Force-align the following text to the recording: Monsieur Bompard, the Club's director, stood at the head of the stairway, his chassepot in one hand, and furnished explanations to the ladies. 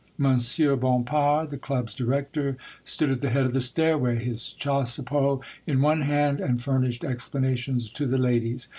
Monsieur 0.17 0.75
Bompard, 0.75 1.51
the 1.51 1.59
Club's 1.59 1.93
director, 1.93 2.57
stood 2.83 3.11
at 3.11 3.21
the 3.21 3.29
head 3.29 3.45
of 3.45 3.53
the 3.53 3.61
stairway, 3.61 4.17
his 4.17 4.51
chassepot 4.57 5.41
in 5.67 5.79
one 5.79 6.01
hand, 6.01 6.39
and 6.39 6.59
furnished 6.59 7.03
explanations 7.03 7.87
to 7.91 8.07
the 8.07 8.17
ladies. 8.17 8.67